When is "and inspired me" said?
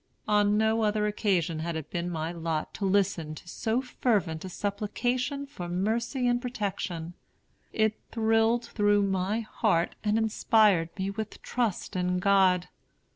10.03-11.11